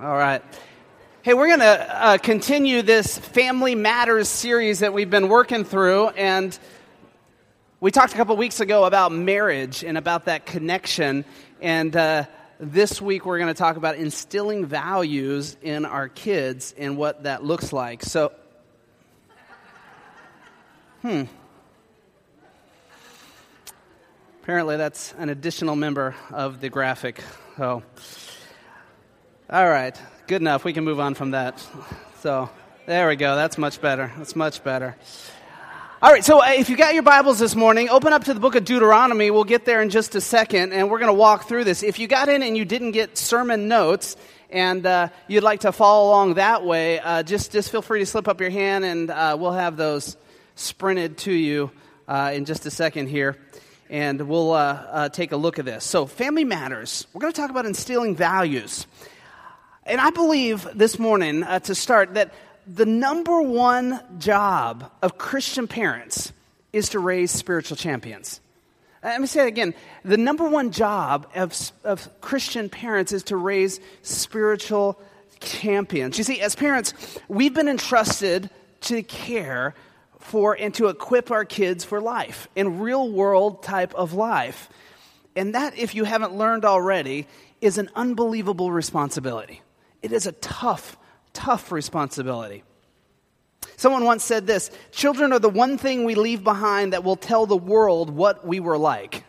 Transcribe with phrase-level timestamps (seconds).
[0.00, 0.44] All right.
[1.22, 6.10] Hey, we're going to uh, continue this Family Matters series that we've been working through.
[6.10, 6.56] And
[7.80, 11.24] we talked a couple weeks ago about marriage and about that connection.
[11.60, 12.26] And uh,
[12.60, 17.42] this week we're going to talk about instilling values in our kids and what that
[17.42, 18.04] looks like.
[18.04, 18.30] So,
[21.02, 21.24] hmm.
[24.44, 27.20] Apparently, that's an additional member of the graphic.
[27.58, 27.82] Oh.
[29.50, 30.62] All right, good enough.
[30.62, 31.66] We can move on from that.
[32.20, 32.50] So,
[32.84, 33.34] there we go.
[33.34, 34.12] That's much better.
[34.18, 34.94] That's much better.
[36.02, 38.40] All right, so uh, if you got your Bibles this morning, open up to the
[38.40, 39.30] book of Deuteronomy.
[39.30, 41.82] We'll get there in just a second, and we're going to walk through this.
[41.82, 44.16] If you got in and you didn't get sermon notes,
[44.50, 48.06] and uh, you'd like to follow along that way, uh, just, just feel free to
[48.06, 50.18] slip up your hand, and uh, we'll have those
[50.56, 51.70] sprinted to you
[52.06, 53.38] uh, in just a second here.
[53.88, 55.86] And we'll uh, take a look at this.
[55.86, 57.06] So, family matters.
[57.14, 58.86] We're going to talk about instilling values.
[59.88, 62.34] And I believe this morning, uh, to start, that
[62.66, 66.30] the number one job of Christian parents
[66.74, 68.42] is to raise spiritual champions.
[69.02, 69.72] Uh, let me say it again.
[70.04, 75.00] The number one job of, of Christian parents is to raise spiritual
[75.40, 76.18] champions.
[76.18, 76.92] You see, as parents,
[77.26, 78.50] we've been entrusted
[78.82, 79.74] to care
[80.18, 84.68] for and to equip our kids for life in real world type of life.
[85.34, 87.26] And that, if you haven't learned already,
[87.62, 89.62] is an unbelievable responsibility.
[90.02, 90.96] It is a tough,
[91.32, 92.64] tough responsibility.
[93.76, 97.46] Someone once said this Children are the one thing we leave behind that will tell
[97.46, 99.24] the world what we were like.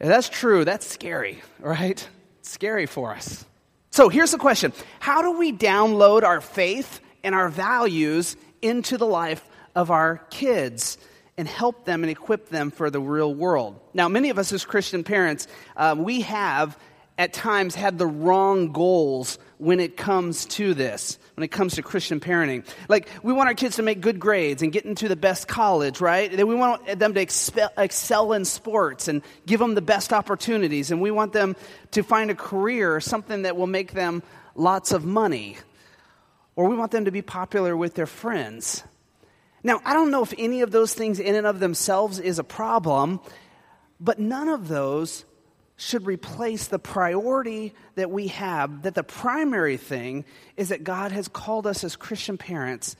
[0.00, 0.64] And that's true.
[0.64, 2.08] That's scary, right?
[2.40, 3.44] It's scary for us.
[3.90, 9.06] So here's the question How do we download our faith and our values into the
[9.06, 10.98] life of our kids?
[11.36, 13.80] and help them and equip them for the real world.
[13.92, 16.78] Now, many of us as Christian parents, uh, we have
[17.16, 21.82] at times had the wrong goals when it comes to this, when it comes to
[21.82, 22.66] Christian parenting.
[22.88, 26.00] Like, we want our kids to make good grades and get into the best college,
[26.00, 26.32] right?
[26.32, 30.90] And we want them to excel in sports and give them the best opportunities.
[30.90, 31.54] And we want them
[31.92, 34.22] to find a career, something that will make them
[34.56, 35.56] lots of money.
[36.56, 38.82] Or we want them to be popular with their friends.
[39.62, 42.44] Now, I don't know if any of those things in and of themselves is a
[42.44, 43.20] problem,
[44.00, 45.24] but none of those
[45.76, 50.24] should replace the priority that we have, that the primary thing
[50.56, 52.96] is that God has called us as Christian parents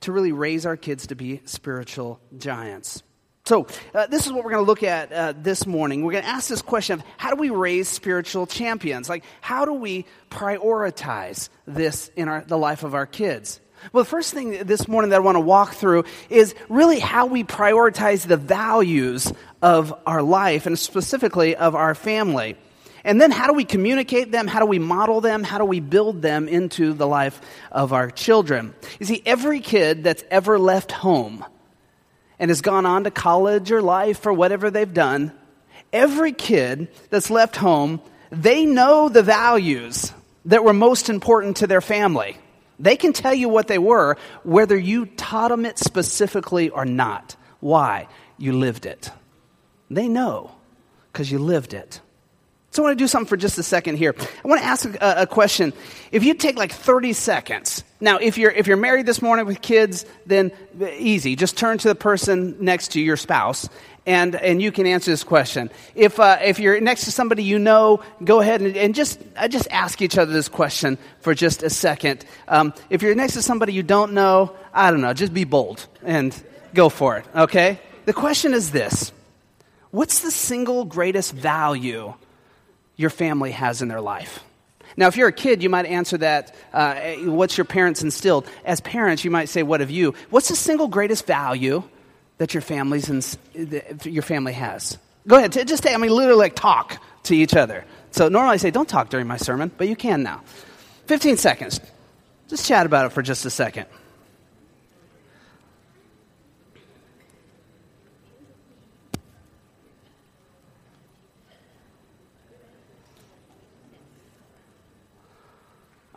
[0.00, 3.02] to really raise our kids to be spiritual giants.
[3.44, 6.04] So, uh, this is what we're going to look at uh, this morning.
[6.04, 9.08] We're going to ask this question of how do we raise spiritual champions?
[9.08, 13.58] Like, how do we prioritize this in our, the life of our kids?
[13.92, 17.26] Well, the first thing this morning that I want to walk through is really how
[17.26, 22.56] we prioritize the values of our life and specifically of our family.
[23.04, 24.46] And then how do we communicate them?
[24.46, 25.42] How do we model them?
[25.42, 27.40] How do we build them into the life
[27.72, 28.74] of our children?
[28.98, 31.44] You see, every kid that's ever left home
[32.38, 35.32] and has gone on to college or life or whatever they've done,
[35.92, 38.00] every kid that's left home,
[38.30, 40.12] they know the values
[40.44, 42.36] that were most important to their family.
[42.78, 47.36] They can tell you what they were, whether you taught them it specifically or not.
[47.60, 48.08] Why?
[48.36, 49.10] You lived it.
[49.90, 50.52] They know
[51.12, 52.00] because you lived it.
[52.70, 54.14] So I want to do something for just a second here.
[54.44, 55.72] I want to ask a, a, question.
[56.12, 59.60] If you take like 30 seconds, now if you're, if you're married this morning with
[59.60, 60.52] kids, then
[60.98, 61.36] easy.
[61.36, 63.68] Just turn to the person next to your spouse
[64.08, 65.70] and, and you can answer this question.
[65.94, 69.48] If, uh, if you're next to somebody you know, go ahead and, and just, uh,
[69.48, 72.24] just ask each other this question for just a second.
[72.48, 75.86] Um, if you're next to somebody you don't know, I don't know, just be bold
[76.02, 76.34] and
[76.72, 77.80] go for it, okay?
[78.06, 79.12] The question is this
[79.90, 82.14] What's the single greatest value
[82.96, 84.42] your family has in their life?
[84.96, 86.94] Now, if you're a kid, you might answer that, uh,
[87.24, 88.46] what's your parents instilled?
[88.64, 90.14] As parents, you might say, what have you?
[90.30, 91.82] What's the single greatest value
[92.38, 94.96] that your families and your family has.
[95.26, 97.84] Go ahead, just take, I mean, literally like talk to each other.
[98.12, 100.42] So normally I say, don't talk during my sermon, but you can now.
[101.06, 101.80] 15 seconds.
[102.48, 103.86] Just chat about it for just a second.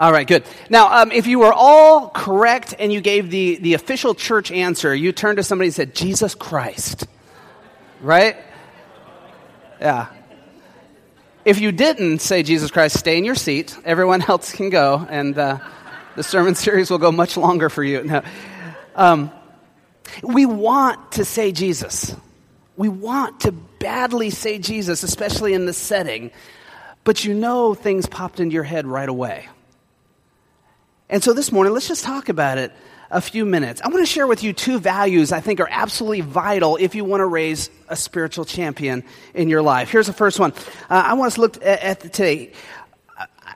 [0.01, 0.43] All right, good.
[0.67, 4.95] Now, um, if you were all correct and you gave the, the official church answer,
[4.95, 7.05] you turned to somebody and said, Jesus Christ.
[8.01, 8.35] Right?
[9.79, 10.07] Yeah.
[11.45, 13.77] If you didn't say Jesus Christ, stay in your seat.
[13.85, 15.59] Everyone else can go, and uh,
[16.15, 18.03] the sermon series will go much longer for you.
[18.03, 18.23] No.
[18.95, 19.29] Um,
[20.23, 22.15] we want to say Jesus.
[22.75, 26.31] We want to badly say Jesus, especially in this setting.
[27.03, 29.47] but you know things popped into your head right away.
[31.11, 32.71] And so this morning, let's just talk about it
[33.11, 33.81] a few minutes.
[33.81, 37.03] I want to share with you two values I think are absolutely vital if you
[37.03, 39.03] want to raise a spiritual champion
[39.33, 39.89] in your life.
[39.89, 40.53] Here's the first one.
[40.89, 42.53] Uh, I want us to look at, at the, today.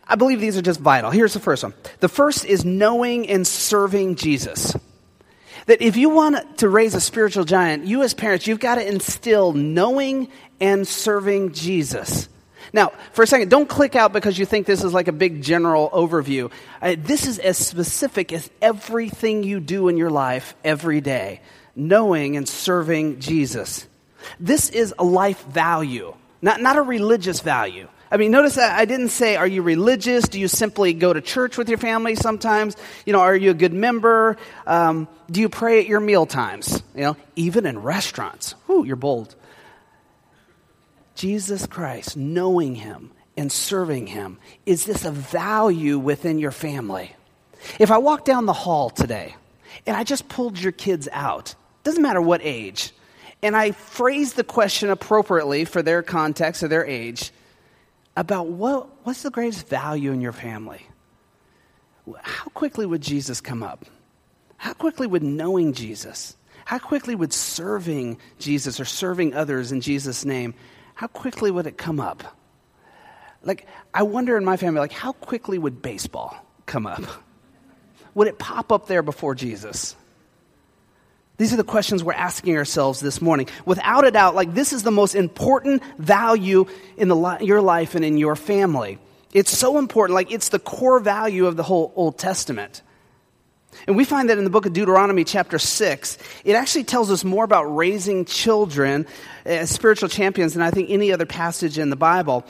[0.06, 1.12] I believe these are just vital.
[1.12, 1.74] Here's the first one.
[2.02, 4.76] The first is knowing and serving Jesus.
[5.68, 8.86] That if you want to raise a spiritual giant, you as parents, you've got to
[8.86, 10.28] instill knowing
[10.60, 12.28] and serving Jesus.
[12.76, 15.42] Now, for a second, don't click out because you think this is like a big
[15.42, 16.52] general overview.
[16.82, 21.40] Uh, this is as specific as everything you do in your life every day,
[21.74, 23.88] knowing and serving Jesus.
[24.42, 27.88] This is a life value, not, not a religious value.
[28.12, 30.28] I mean, notice that I didn't say, are you religious?
[30.28, 32.76] Do you simply go to church with your family sometimes?
[33.06, 34.36] You know, are you a good member?
[34.68, 36.84] Um, do you pray at your meal times?
[36.94, 38.52] You know, even in restaurants.
[38.66, 39.34] Whew, you're bold.
[41.16, 47.16] Jesus Christ, knowing Him and serving Him, is this a value within your family?
[47.80, 49.36] If I walk down the hall today
[49.88, 52.92] and I just pulled your kids out, doesn't matter what age,
[53.42, 57.32] and I phrase the question appropriately for their context or their age
[58.16, 60.88] about what, what's the greatest value in your family,
[62.22, 63.86] how quickly would Jesus come up?
[64.58, 66.36] How quickly would knowing Jesus,
[66.66, 70.54] how quickly would serving Jesus or serving others in Jesus' name,
[70.96, 72.24] how quickly would it come up?
[73.44, 77.04] Like, I wonder in my family, like, how quickly would baseball come up?
[78.16, 79.96] Would it pop up there before Jesus?
[81.38, 83.50] These are the questions we're asking ourselves this morning.
[83.66, 86.66] Without a doubt, like, this is the most important value
[86.98, 88.98] in the, your life and in your family.
[89.34, 92.82] It's so important, like, it's the core value of the whole Old Testament.
[93.88, 97.24] And we find that in the book of Deuteronomy, chapter 6, it actually tells us
[97.24, 99.06] more about raising children
[99.46, 102.46] as spiritual champions than I think any other passage in the Bible.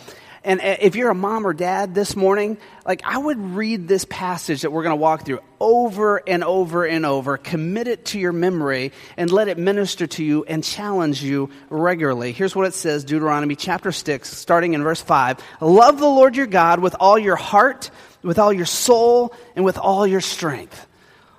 [0.46, 4.06] And uh, if you're a mom or dad this morning, like I would read this
[4.06, 8.20] passage that we're going to walk through over and over and over, commit it to
[8.20, 12.32] your memory, and let it minister to you and challenge you regularly.
[12.32, 15.40] Here's what it says Deuteronomy chapter 6, starting in verse 5.
[15.62, 17.90] Love the Lord your God with all your heart,
[18.22, 20.88] with all your soul, and with all your strength.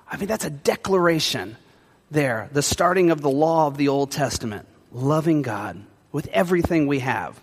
[0.09, 1.57] I mean, that's a declaration
[2.09, 4.67] there, the starting of the law of the Old Testament.
[4.91, 7.39] Loving God with everything we have.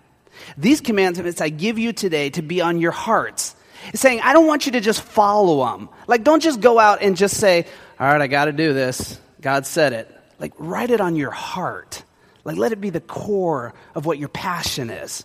[0.56, 3.54] These commandments I give you today to be on your hearts.
[3.94, 5.90] Saying, I don't want you to just follow them.
[6.06, 7.66] Like, don't just go out and just say,
[8.00, 9.20] all right, I got to do this.
[9.42, 10.10] God said it.
[10.38, 12.02] Like, write it on your heart.
[12.44, 15.24] Like, let it be the core of what your passion is.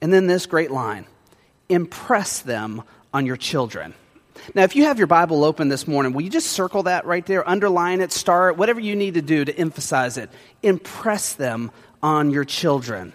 [0.00, 1.06] And then this great line
[1.68, 2.82] impress them
[3.12, 3.92] on your children.
[4.54, 7.24] Now, if you have your Bible open this morning, will you just circle that right
[7.26, 10.30] there, underline it, star it, whatever you need to do to emphasize it?
[10.62, 11.70] Impress them
[12.02, 13.12] on your children.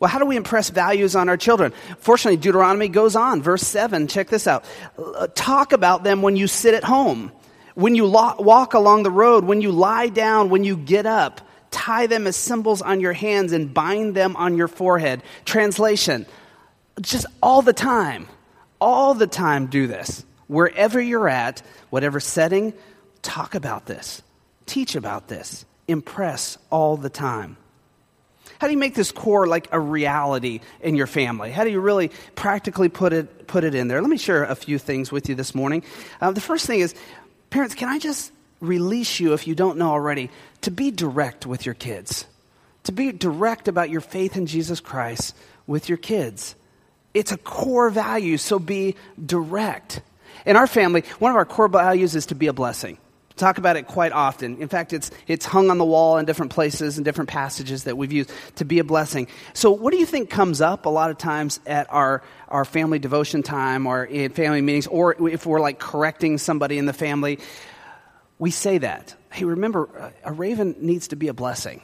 [0.00, 1.72] Well, how do we impress values on our children?
[1.98, 3.42] Fortunately, Deuteronomy goes on.
[3.42, 4.64] Verse 7, check this out.
[4.98, 7.32] Uh, talk about them when you sit at home,
[7.74, 11.40] when you lo- walk along the road, when you lie down, when you get up.
[11.70, 15.22] Tie them as symbols on your hands and bind them on your forehead.
[15.44, 16.24] Translation,
[17.00, 18.28] just all the time,
[18.80, 20.24] all the time do this.
[20.46, 22.74] Wherever you're at, whatever setting,
[23.22, 24.22] talk about this,
[24.66, 27.56] teach about this, impress all the time.
[28.58, 31.50] How do you make this core like a reality in your family?
[31.50, 34.00] How do you really practically put it, put it in there?
[34.00, 35.82] Let me share a few things with you this morning.
[36.20, 36.94] Uh, the first thing is,
[37.50, 40.30] parents, can I just release you, if you don't know already,
[40.62, 42.26] to be direct with your kids?
[42.84, 45.34] To be direct about your faith in Jesus Christ
[45.66, 46.54] with your kids.
[47.12, 50.00] It's a core value, so be direct.
[50.46, 52.98] In our family, one of our core values is to be a blessing.
[53.36, 54.58] Talk about it quite often.
[54.58, 57.96] In fact, it's, it's hung on the wall in different places and different passages that
[57.96, 59.26] we've used to be a blessing.
[59.54, 63.00] So, what do you think comes up a lot of times at our, our family
[63.00, 67.40] devotion time or in family meetings, or if we're like correcting somebody in the family?
[68.38, 69.16] We say that.
[69.32, 71.82] Hey, remember, a raven needs to be a blessing.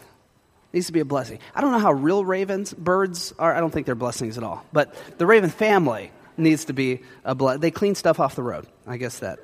[0.73, 1.41] Needs to be a blessing.
[1.53, 3.53] I don't know how real ravens, birds are.
[3.53, 4.65] I don't think they're blessings at all.
[4.73, 7.61] But the raven family needs to be a blessing.
[7.61, 8.67] They clean stuff off the road.
[8.87, 9.39] I guess that.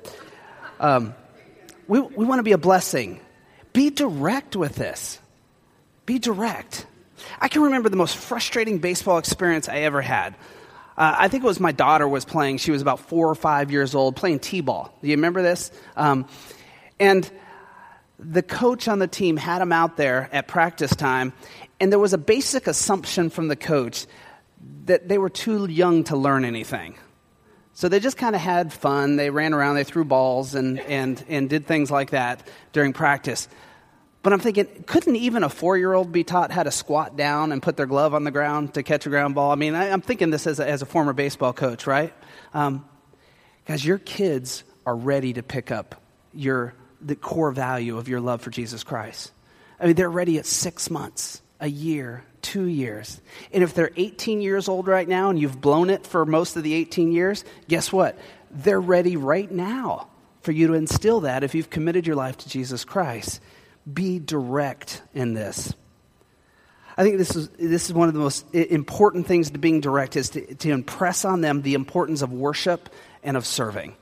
[0.79, 1.13] Um,
[1.87, 3.19] we, we want to be a blessing.
[3.73, 5.19] Be direct with this.
[6.05, 6.85] Be direct.
[7.39, 10.35] I can remember the most frustrating baseball experience I ever had.
[10.97, 12.57] Uh, I think it was my daughter was playing.
[12.57, 14.97] She was about four or five years old, playing t-ball.
[15.01, 15.71] Do you remember this?
[15.95, 16.27] Um,
[16.99, 17.29] and
[18.17, 21.33] the coach on the team had him out there at practice time,
[21.79, 24.07] and there was a basic assumption from the coach
[24.87, 26.95] that they were too young to learn anything.
[27.73, 29.17] So they just kind of had fun.
[29.17, 33.47] They ran around, they threw balls, and, and, and did things like that during practice.
[34.23, 37.51] But I'm thinking, couldn't even a four year old be taught how to squat down
[37.51, 39.51] and put their glove on the ground to catch a ground ball?
[39.51, 42.13] I mean, I, am thinking this as a, as a former baseball coach, right?
[42.53, 42.83] Um,
[43.65, 46.01] guys, your kids are ready to pick up
[46.33, 49.31] your, the core value of your love for Jesus Christ.
[49.79, 53.19] I mean, they're ready at six months, a year, two years.
[53.51, 56.63] And if they're 18 years old right now and you've blown it for most of
[56.63, 58.17] the 18 years, guess what?
[58.51, 60.07] They're ready right now
[60.41, 63.41] for you to instill that if you've committed your life to Jesus Christ.
[63.91, 65.73] Be direct in this.
[66.97, 70.15] I think this is, this is one of the most important things to being direct
[70.15, 72.89] is to, to impress on them the importance of worship
[73.23, 73.95] and of serving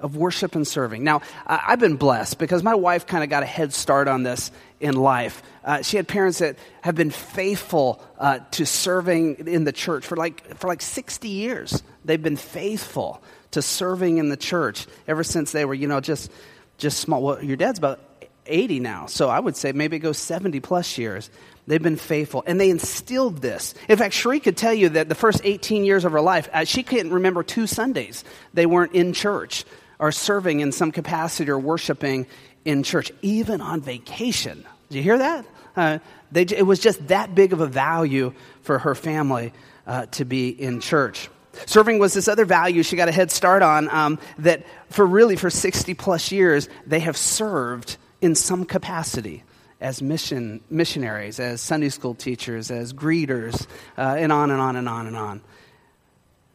[0.00, 1.02] of worship and serving.
[1.02, 4.52] Now, I've been blessed because my wife kind of got a head start on this
[4.80, 5.42] in life.
[5.64, 10.16] Uh, she had parents that have been faithful uh, to serving in the church for
[10.16, 11.82] like, for like 60 years.
[12.04, 16.30] They've been faithful to serving in the church ever since they were, you know, just,
[16.76, 17.22] just small.
[17.22, 18.00] Well, your dad's about
[18.46, 21.28] 80 now, so I would say maybe it goes 70 plus years.
[21.66, 22.44] They've been faithful.
[22.46, 23.74] And they instilled this.
[23.88, 26.64] In fact, Cherie could tell you that the first 18 years of her life, uh,
[26.64, 28.24] she couldn't remember two Sundays
[28.54, 29.64] they weren't in church
[29.98, 32.26] or serving in some capacity or worshiping
[32.64, 34.64] in church, even on vacation.
[34.88, 35.46] Did you hear that?
[35.76, 35.98] Uh,
[36.32, 39.52] they, it was just that big of a value for her family
[39.86, 41.28] uh, to be in church.
[41.66, 45.36] Serving was this other value she got a head start on um, that for really
[45.36, 49.42] for 60 plus years they have served in some capacity
[49.80, 54.88] as mission missionaries, as Sunday school teachers, as greeters, uh, and on and on and
[54.88, 55.40] on and on.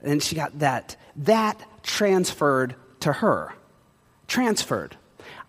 [0.01, 0.97] And she got that.
[1.15, 3.53] That transferred to her.
[4.27, 4.97] Transferred.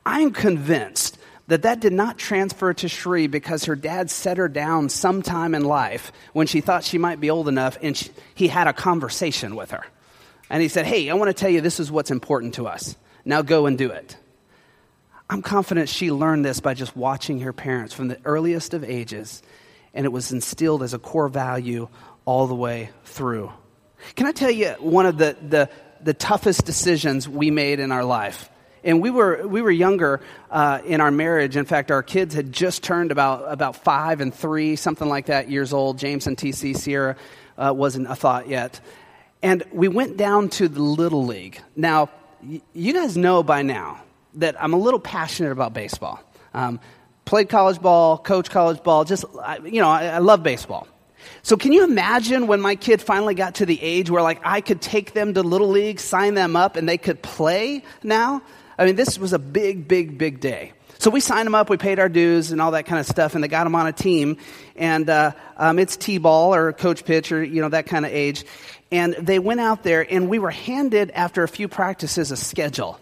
[0.07, 4.89] I'm convinced that that did not transfer to Cherie because her dad set her down
[4.89, 8.67] sometime in life when she thought she might be old enough and she, he had
[8.67, 9.85] a conversation with her.
[10.49, 12.97] And he said, Hey, I want to tell you this is what's important to us.
[13.25, 14.17] Now go and do it.
[15.29, 19.43] I'm confident she learned this by just watching her parents from the earliest of ages,
[19.95, 21.89] and it was instilled as a core value
[22.27, 23.51] all the way through.
[24.17, 25.71] Can I tell you one of the, the,
[26.05, 28.51] the toughest decisions we made in our life?
[28.85, 30.21] And we were, we were younger
[30.51, 31.57] uh, in our marriage.
[31.57, 35.51] In fact, our kids had just turned about, about five and three, something like that,
[35.51, 35.99] years old.
[35.99, 37.17] James and TC Sierra
[37.57, 38.81] uh, wasn't a thought yet.
[39.43, 41.61] And we went down to the Little League.
[41.75, 42.11] Now,
[42.43, 44.03] y- you guys know by now
[44.35, 46.21] that I'm a little passionate about baseball.
[46.53, 46.79] Um,
[47.25, 49.25] played college ball, coach college ball, just,
[49.65, 50.87] you know, I, I love baseball.
[51.43, 54.61] So can you imagine when my kid finally got to the age where like I
[54.61, 58.43] could take them to little league, sign them up, and they could play now?
[58.79, 60.73] I mean, this was a big, big, big day.
[60.99, 63.35] So we signed them up, we paid our dues and all that kind of stuff,
[63.35, 64.39] and they got them on a team.
[64.77, 68.45] And uh, um, it's T-ball or coach pitch or, you know, that kind of age.
[68.91, 72.99] And they went out there, and we were handed, after a few practices, a schedule.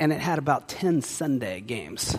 [0.00, 2.16] And it had about 10 Sunday games.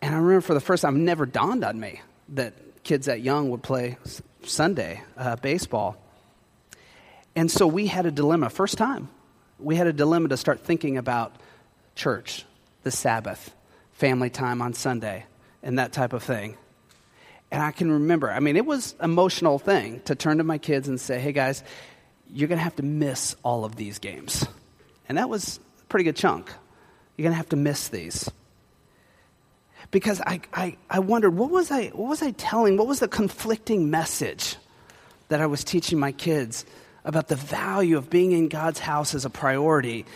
[0.00, 2.00] And I remember for the first time, never dawned on me
[2.30, 3.96] that kids that young would play
[4.42, 5.96] Sunday uh, baseball.
[7.36, 9.08] And so we had a dilemma, first time
[9.58, 11.34] we had a dilemma to start thinking about
[11.94, 12.44] church,
[12.82, 13.54] the Sabbath,
[13.92, 15.24] family time on Sunday,
[15.62, 16.56] and that type of thing.
[17.50, 20.88] And I can remember, I mean, it was emotional thing to turn to my kids
[20.88, 21.62] and say, hey guys,
[22.32, 24.46] you're going to have to miss all of these games.
[25.08, 26.50] And that was a pretty good chunk.
[27.16, 28.28] You're going to have to miss these.
[29.90, 32.76] Because I, I, I wondered, what was I, what was I telling?
[32.76, 34.56] What was the conflicting message
[35.28, 36.64] that I was teaching my kids
[37.04, 40.06] about the value of being in God's house as a priority,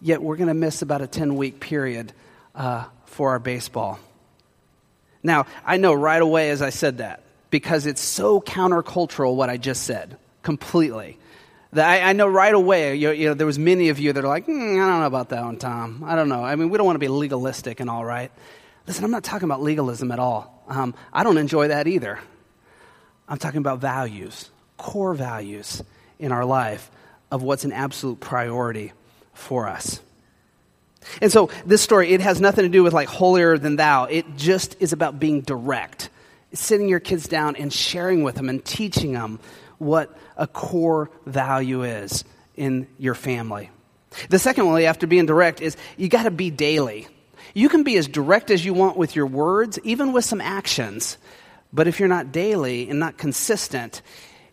[0.00, 2.12] yet we're going to miss about a 10 week period
[2.54, 3.98] uh, for our baseball.
[5.22, 9.56] Now, I know right away as I said that, because it's so countercultural what I
[9.56, 11.18] just said, completely.
[11.74, 14.46] I, know right away, you, you, know, there was many of you that are like,
[14.46, 16.04] mm, I don't know about that one, Tom.
[16.06, 16.42] I don't know.
[16.42, 18.30] I mean, we don't want to be legalistic and all, right?
[18.86, 20.64] Listen, I'm not talking about legalism at all.
[20.68, 22.18] Um, I don't enjoy that either.
[23.28, 25.82] I'm talking about values, core values
[26.18, 26.90] in our life
[27.30, 28.92] of what's an absolute priority
[29.34, 30.00] for us.
[31.20, 34.04] And so this story, it has nothing to do with like holier than thou.
[34.04, 36.10] It just is about being direct.
[36.52, 39.40] sitting your kids down and sharing with them and teaching them
[39.78, 42.24] what a core value is
[42.56, 43.70] in your family.
[44.30, 47.08] The second one, after being direct, is you got to be daily.
[47.54, 51.18] You can be as direct as you want with your words, even with some actions.
[51.72, 54.02] But if you're not daily and not consistent,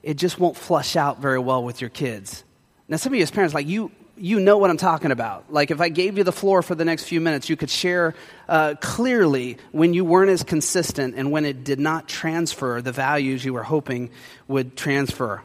[0.01, 2.43] it just won't flush out very well with your kids.
[2.87, 5.51] Now, some of you as parents, like you, you know what I'm talking about.
[5.51, 8.13] Like if I gave you the floor for the next few minutes, you could share
[8.47, 13.43] uh, clearly when you weren't as consistent and when it did not transfer the values
[13.43, 14.09] you were hoping
[14.47, 15.43] would transfer.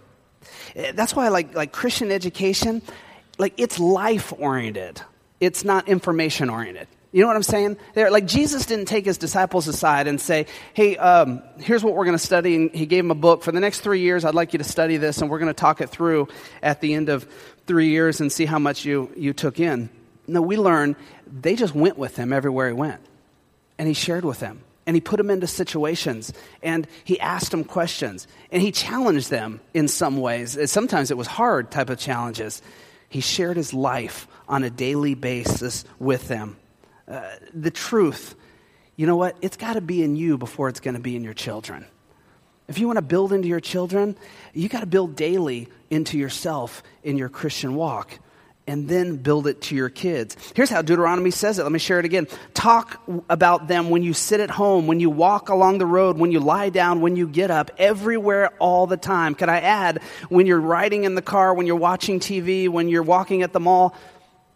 [0.75, 2.83] Eh, that's why, like, like Christian education,
[3.39, 5.01] like it's life oriented.
[5.41, 6.89] It's not information oriented.
[7.19, 7.79] You know what I'm saying?
[7.95, 12.05] They're, like Jesus didn't take his disciples aside and say, "Hey, um, here's what we're
[12.05, 14.25] going to study." And he gave them a book for the next three years.
[14.25, 16.29] I'd like you to study this, and we're going to talk it through
[16.63, 17.27] at the end of
[17.67, 19.91] three years and see how much you you took in.
[20.29, 20.95] No, we learn
[21.27, 23.01] they just went with him everywhere he went,
[23.79, 26.33] and he shared with them, and he put them into situations,
[26.63, 30.57] and he asked them questions, and he challenged them in some ways.
[30.71, 32.63] Sometimes it was hard type of challenges.
[33.09, 36.57] He shared his life on a daily basis with them.
[37.09, 37.23] Uh,
[37.55, 38.35] the truth,
[38.97, 39.37] you know what?
[39.41, 41.87] It's got to be in you before it's going to be in your children.
[42.69, 44.17] If you want to build into your children,
[44.53, 48.19] you got to build daily into yourself in your Christian walk
[48.67, 50.37] and then build it to your kids.
[50.55, 51.63] Here's how Deuteronomy says it.
[51.63, 52.29] Let me share it again.
[52.53, 53.01] Talk
[53.31, 56.41] about them when you sit at home, when you walk along the road, when you
[56.41, 59.35] lie down, when you get up, everywhere, all the time.
[59.35, 63.03] Could I add, when you're riding in the car, when you're watching TV, when you're
[63.03, 63.95] walking at the mall?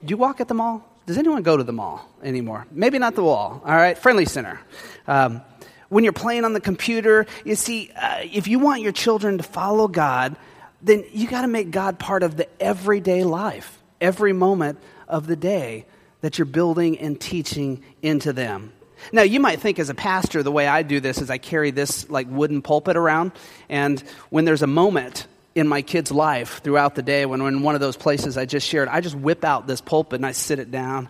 [0.05, 0.87] Do you walk at the mall?
[1.07, 2.67] Does anyone go to the mall anymore?
[2.71, 3.99] Maybe not the wall, all right?
[3.99, 4.61] Friendly Center.
[5.07, 5.43] Um,
[5.89, 9.45] when you're playing on the computer, you see, uh, if you want your children to
[9.45, 10.37] follow God,
[10.81, 14.79] then you got to make God part of the everyday life, every moment
[15.09, 15.87] of the day
[16.21, 18.73] that you're building and teaching into them.
[19.13, 21.73] Now, you might think as a pastor, the way I do this is I carry
[21.73, 23.33] this like wooden pulpit around,
[23.69, 27.63] and when there's a moment in my kid's life throughout the day when we're in
[27.63, 30.33] one of those places I just shared, I just whip out this pulpit and I
[30.33, 31.09] sit it down,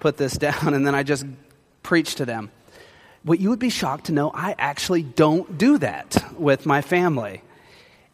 [0.00, 1.24] put this down, and then I just
[1.82, 2.50] preach to them.
[3.22, 7.42] What you would be shocked to know, I actually don't do that with my family.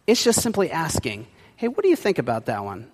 [0.06, 2.90] It's just simply asking, hey, what do you think about that one?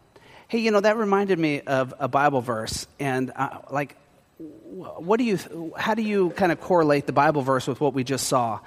[0.48, 3.96] Hey, you know, that reminded me of a Bible verse, and uh, like,
[4.38, 8.04] what do you, how do you kind of correlate the Bible verse with what we
[8.04, 8.60] just saw?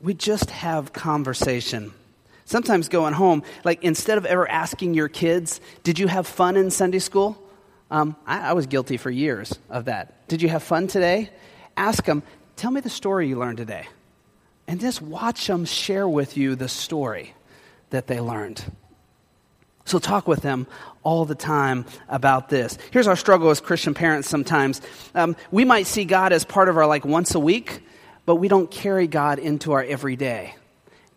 [0.00, 1.92] We just have conversation.
[2.46, 6.70] Sometimes going home, like instead of ever asking your kids, did you have fun in
[6.70, 7.36] Sunday school?
[7.90, 10.28] Um, I, I was guilty for years of that.
[10.28, 11.30] Did you have fun today?
[11.76, 12.22] Ask them,
[12.54, 13.88] tell me the story you learned today.
[14.68, 17.34] And just watch them share with you the story
[17.90, 18.64] that they learned.
[19.84, 20.68] So talk with them
[21.02, 22.78] all the time about this.
[22.92, 24.80] Here's our struggle as Christian parents sometimes.
[25.16, 27.80] Um, we might see God as part of our like once a week,
[28.24, 30.54] but we don't carry God into our everyday.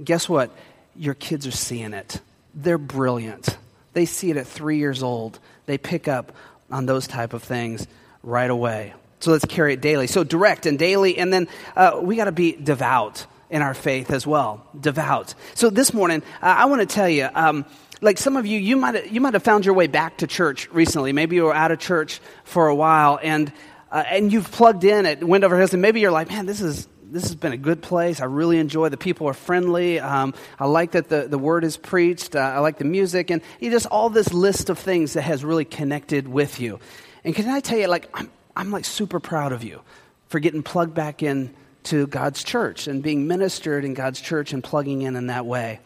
[0.03, 0.51] Guess what?
[0.99, 2.19] Your kids are seeing it.
[2.53, 3.57] They're brilliant.
[3.93, 5.39] They see it at three years old.
[5.65, 6.33] They pick up
[6.69, 7.87] on those type of things
[8.21, 8.93] right away.
[9.21, 10.07] So let's carry it daily.
[10.07, 14.11] So direct and daily, and then uh, we got to be devout in our faith
[14.11, 14.67] as well.
[14.79, 15.33] Devout.
[15.55, 17.29] So this morning, uh, I want to tell you.
[17.33, 17.65] Um,
[18.01, 20.69] like some of you, you might you might have found your way back to church
[20.71, 21.11] recently.
[21.11, 23.51] Maybe you were out of church for a while, and
[23.91, 26.87] uh, and you've plugged in at Wendover Hills, and maybe you're like, man, this is
[27.11, 28.21] this has been a good place.
[28.21, 29.99] I really enjoy the people are friendly.
[29.99, 32.35] Um, I like that the, the word is preached.
[32.35, 35.43] Uh, I like the music and you just all this list of things that has
[35.43, 36.79] really connected with you.
[37.23, 39.81] And can I tell you, like, I'm, I'm like super proud of you
[40.27, 44.63] for getting plugged back in to God's church and being ministered in God's church and
[44.63, 45.79] plugging in in that way.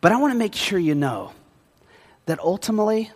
[0.00, 1.32] But I want to make sure you know
[2.26, 3.10] that ultimately,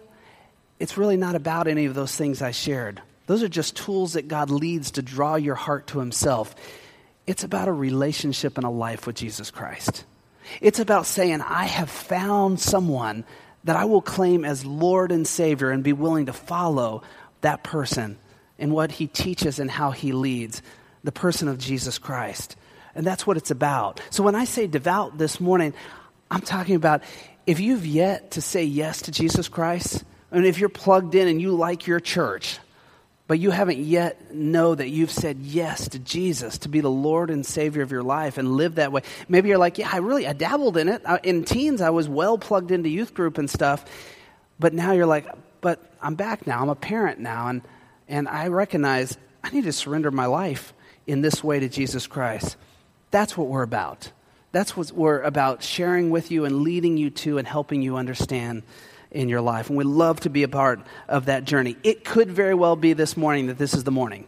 [0.78, 3.02] it's really not about any of those things I shared.
[3.26, 6.54] Those are just tools that God leads to draw your heart to Himself.
[7.30, 10.04] It's about a relationship and a life with Jesus Christ.
[10.60, 13.22] It's about saying, I have found someone
[13.62, 17.04] that I will claim as Lord and Savior and be willing to follow
[17.42, 18.18] that person
[18.58, 20.60] and what he teaches and how he leads,
[21.04, 22.56] the person of Jesus Christ.
[22.96, 24.00] And that's what it's about.
[24.10, 25.72] So when I say devout this morning,
[26.32, 27.04] I'm talking about
[27.46, 31.40] if you've yet to say yes to Jesus Christ, and if you're plugged in and
[31.40, 32.58] you like your church,
[33.30, 37.30] but you haven't yet know that you've said yes to Jesus to be the Lord
[37.30, 39.02] and Savior of your life and live that way.
[39.28, 41.00] Maybe you're like, yeah, I really I dabbled in it.
[41.22, 43.84] In teens, I was well plugged into youth group and stuff,
[44.58, 45.28] but now you're like,
[45.60, 46.60] but I'm back now.
[46.60, 47.62] I'm a parent now, and
[48.08, 50.74] and I recognize I need to surrender my life
[51.06, 52.56] in this way to Jesus Christ.
[53.12, 54.10] That's what we're about.
[54.50, 58.64] That's what we're about sharing with you and leading you to and helping you understand
[59.10, 59.68] in your life.
[59.68, 61.76] And we love to be a part of that journey.
[61.82, 64.26] It could very well be this morning that this is the morning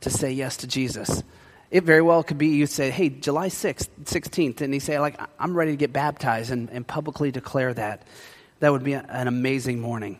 [0.00, 1.22] to say yes to Jesus.
[1.70, 5.18] It very well could be you say, hey, July 6th, 16th, and you say, like,
[5.38, 8.02] I'm ready to get baptized and, and publicly declare that.
[8.60, 10.18] That would be a, an amazing morning.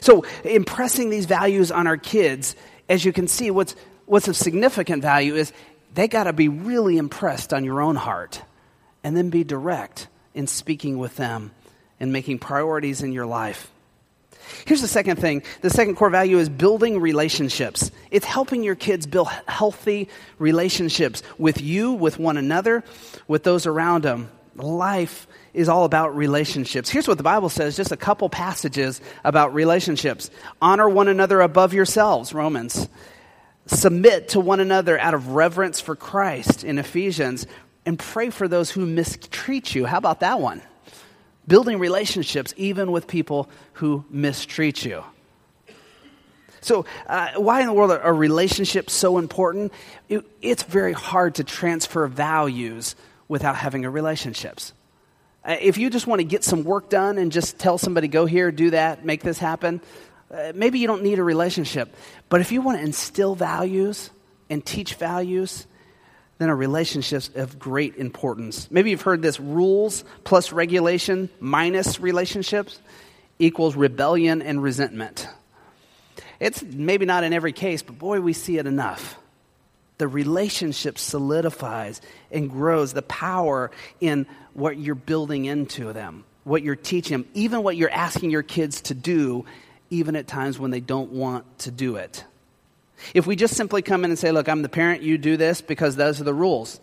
[0.00, 2.56] So, impressing these values on our kids,
[2.88, 5.52] as you can see, what's, what's of significant value is
[5.92, 8.42] they got to be really impressed on your own heart
[9.04, 11.50] and then be direct in speaking with them
[12.04, 13.72] and making priorities in your life.
[14.66, 17.90] Here's the second thing the second core value is building relationships.
[18.10, 22.84] It's helping your kids build healthy relationships with you, with one another,
[23.26, 24.30] with those around them.
[24.54, 26.90] Life is all about relationships.
[26.90, 30.30] Here's what the Bible says just a couple passages about relationships.
[30.60, 32.86] Honor one another above yourselves, Romans.
[33.64, 37.46] Submit to one another out of reverence for Christ in Ephesians,
[37.86, 39.86] and pray for those who mistreat you.
[39.86, 40.60] How about that one?
[41.46, 45.04] Building relationships even with people who mistreat you.
[46.60, 49.70] So, uh, why in the world are relationships so important?
[50.08, 52.96] It, it's very hard to transfer values
[53.28, 54.72] without having a relationships.
[55.44, 58.24] Uh, if you just want to get some work done and just tell somebody, go
[58.24, 59.82] here, do that, make this happen,
[60.30, 61.94] uh, maybe you don't need a relationship.
[62.30, 64.08] But if you want to instill values
[64.48, 65.66] and teach values,
[66.38, 68.68] then a relationship's of great importance.
[68.70, 72.78] Maybe you've heard this rules plus regulation minus relationships
[73.38, 75.28] equals rebellion and resentment.
[76.40, 79.16] It's maybe not in every case, but boy, we see it enough.
[79.98, 82.00] The relationship solidifies
[82.32, 83.70] and grows the power
[84.00, 88.42] in what you're building into them, what you're teaching them, even what you're asking your
[88.42, 89.44] kids to do,
[89.90, 92.24] even at times when they don't want to do it.
[93.12, 95.60] If we just simply come in and say, Look, I'm the parent, you do this
[95.60, 96.80] because those are the rules.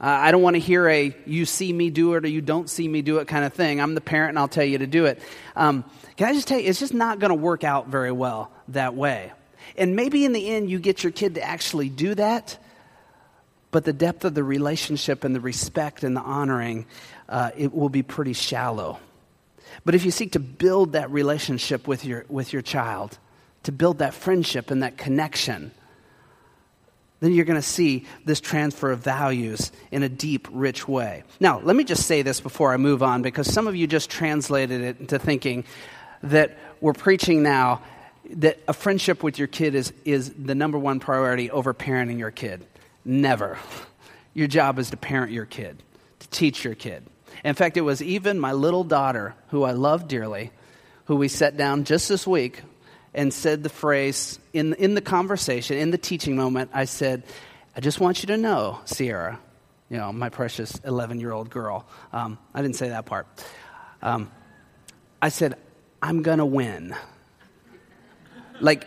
[0.00, 2.70] Uh, I don't want to hear a you see me do it or you don't
[2.70, 3.80] see me do it kind of thing.
[3.80, 5.20] I'm the parent and I'll tell you to do it.
[5.54, 5.84] Um,
[6.16, 8.94] can I just tell you, it's just not going to work out very well that
[8.94, 9.32] way.
[9.76, 12.56] And maybe in the end, you get your kid to actually do that,
[13.70, 16.86] but the depth of the relationship and the respect and the honoring,
[17.28, 18.98] uh, it will be pretty shallow.
[19.84, 23.18] But if you seek to build that relationship with your, with your child,
[23.64, 25.72] to build that friendship and that connection,
[27.20, 31.22] then you're going to see this transfer of values in a deep, rich way.
[31.38, 34.10] Now, let me just say this before I move on, because some of you just
[34.10, 35.64] translated it into thinking
[36.22, 37.82] that we're preaching now
[38.34, 42.30] that a friendship with your kid is, is the number one priority over parenting your
[42.30, 42.64] kid.
[43.04, 43.58] Never.
[44.32, 45.82] Your job is to parent your kid,
[46.20, 47.04] to teach your kid.
[47.42, 50.52] In fact, it was even my little daughter, who I love dearly,
[51.06, 52.62] who we sat down just this week
[53.14, 57.24] and said the phrase in, in the conversation, in the teaching moment, I said,
[57.76, 59.38] I just want you to know, Sierra,
[59.88, 61.86] you know, my precious 11 year old girl.
[62.12, 63.26] Um, I didn't say that part.
[64.02, 64.30] Um,
[65.20, 65.54] I said,
[66.00, 66.94] I'm going to win.
[68.60, 68.86] Like,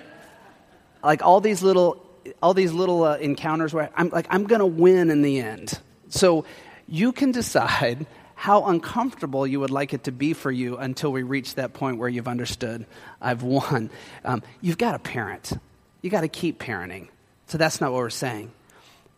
[1.04, 2.06] like all these little,
[2.42, 5.80] all these little uh, encounters where I'm like, I'm going to win in the end.
[6.10, 6.46] So
[6.88, 8.06] you can decide
[8.44, 11.98] how uncomfortable you would like it to be for you until we reach that point
[11.98, 12.86] where you've understood
[13.22, 13.90] I've won.
[14.26, 15.54] Um, you've got to parent.
[16.02, 17.08] You've got to keep parenting.
[17.48, 18.52] So that's not what we're saying.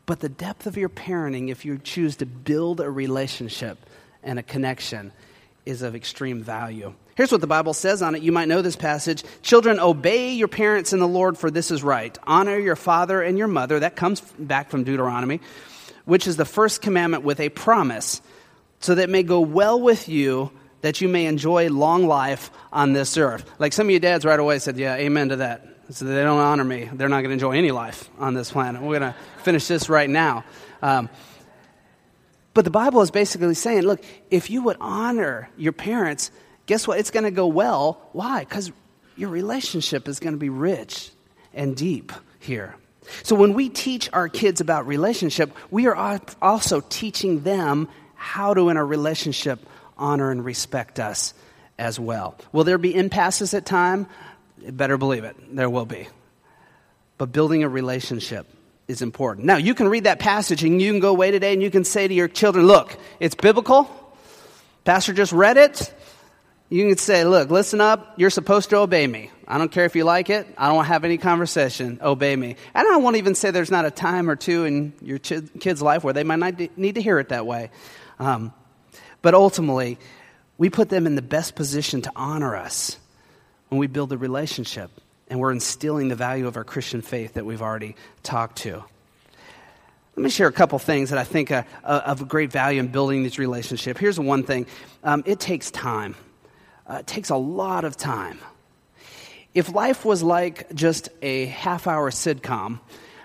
[0.05, 3.79] But the depth of your parenting, if you choose to build a relationship
[4.21, 5.11] and a connection,
[5.65, 6.93] is of extreme value.
[7.15, 8.21] Here's what the Bible says on it.
[8.21, 9.23] You might know this passage.
[9.41, 12.15] Children, obey your parents in the Lord, for this is right.
[12.27, 13.79] Honor your father and your mother.
[13.79, 15.41] That comes back from Deuteronomy,
[16.05, 18.21] which is the first commandment with a promise
[18.86, 22.93] so that it may go well with you, that you may enjoy long life on
[22.93, 23.43] this earth.
[23.58, 25.67] Like some of you dads right away said, Yeah, amen to that.
[25.89, 26.88] So they don't honor me.
[26.93, 28.84] They're not going to enjoy any life on this planet.
[28.84, 30.43] We're going to finish this right now.
[30.84, 31.10] Um,
[32.54, 36.30] but the Bible is basically saying, look, if you would honor your parents,
[36.67, 37.00] guess what?
[37.00, 38.08] It's going to go well.
[38.13, 38.41] Why?
[38.41, 38.71] Because
[39.15, 41.12] your relationship is going to be rich
[41.54, 42.76] and deep here.
[43.24, 48.69] So when we teach our kids about relationship, we are also teaching them how to,
[48.69, 49.60] in a relationship,
[49.97, 51.34] honor and respect us
[51.78, 52.36] as well.
[52.51, 54.08] Will there be impasses at time?
[54.71, 55.36] better believe it.
[55.56, 56.08] There will be.
[57.17, 58.47] But building a relationship
[58.88, 59.45] is important.
[59.45, 61.84] Now, you can read that passage and you can go away today and you can
[61.84, 63.89] say to your children, look, it's biblical.
[64.84, 65.93] Pastor just read it.
[66.69, 68.15] You can say, look, listen up.
[68.17, 69.30] You're supposed to obey me.
[69.47, 70.47] I don't care if you like it.
[70.58, 71.99] I don't have any conversation.
[72.01, 72.56] Obey me.
[72.73, 76.04] And I won't even say there's not a time or two in your kid's life
[76.04, 77.69] where they might not need to hear it that way.
[78.19, 78.54] Um,
[79.21, 79.97] but ultimately,
[80.58, 82.97] we put them in the best position to honor us
[83.69, 84.91] when we build a relationship
[85.28, 88.84] and we're instilling the value of our Christian faith that we've already talked to.
[90.15, 92.88] Let me share a couple things that I think uh, uh, of great value in
[92.88, 93.97] building this relationship.
[93.97, 94.65] Here's one thing
[95.04, 96.15] um, it takes time,
[96.88, 98.39] uh, it takes a lot of time.
[99.54, 102.80] If life was like just a half hour sitcom,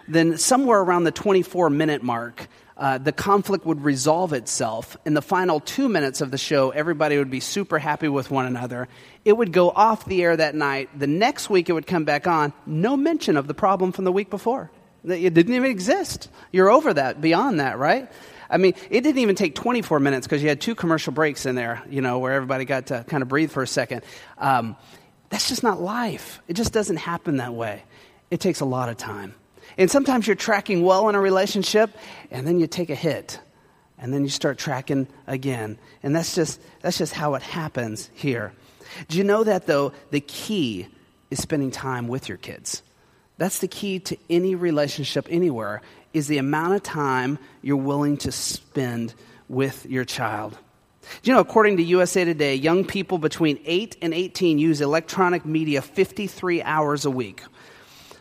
[0.08, 2.48] then somewhere around the 24 minute mark,
[2.80, 4.96] uh, the conflict would resolve itself.
[5.04, 8.46] In the final two minutes of the show, everybody would be super happy with one
[8.46, 8.88] another.
[9.22, 10.88] It would go off the air that night.
[10.98, 12.54] The next week, it would come back on.
[12.64, 14.70] No mention of the problem from the week before.
[15.04, 16.30] It didn't even exist.
[16.52, 18.10] You're over that, beyond that, right?
[18.48, 21.56] I mean, it didn't even take 24 minutes because you had two commercial breaks in
[21.56, 24.02] there, you know, where everybody got to kind of breathe for a second.
[24.38, 24.74] Um,
[25.28, 26.40] that's just not life.
[26.48, 27.82] It just doesn't happen that way.
[28.30, 29.34] It takes a lot of time.
[29.78, 31.90] And sometimes you're tracking well in a relationship,
[32.30, 33.38] and then you take a hit,
[33.98, 35.78] and then you start tracking again.
[36.02, 38.52] And that's just, that's just how it happens here.
[39.08, 40.88] Do you know that, though, the key
[41.30, 42.82] is spending time with your kids?
[43.38, 45.80] That's the key to any relationship anywhere
[46.12, 49.14] is the amount of time you're willing to spend
[49.48, 50.58] with your child.
[51.22, 55.44] Do you know, according to USA Today, young people between 8 and 18 use electronic
[55.46, 57.42] media 53 hours a week.